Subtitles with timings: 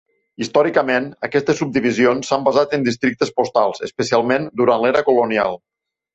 [0.43, 5.63] Històricament, aquestes subdivisions s'han basat en districtes postals, especialment durant l'era colonial.